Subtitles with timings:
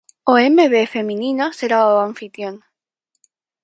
[0.31, 2.55] O Emevé feminino será o anfitrión.